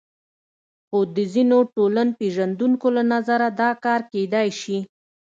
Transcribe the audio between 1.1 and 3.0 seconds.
د ځینو ټولنپېژندونکو